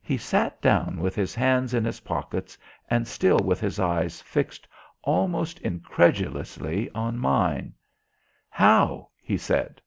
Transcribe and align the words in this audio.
He 0.00 0.16
sat 0.16 0.62
down 0.62 1.00
with 1.00 1.14
his 1.14 1.34
hands 1.34 1.74
in 1.74 1.84
his 1.84 2.00
pockets 2.00 2.56
and 2.88 3.06
still 3.06 3.38
with 3.40 3.60
his 3.60 3.78
eyes 3.78 4.22
fixed 4.22 4.66
almost 5.02 5.58
incredulously 5.60 6.90
on 6.92 7.18
mine. 7.18 7.74
"How?" 8.48 9.10
he 9.20 9.36
said. 9.36 9.82